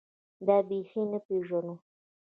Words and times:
دا 0.45 0.57
بېخي 0.67 1.01
نه 1.11 1.19
پېژنو. 1.25 1.75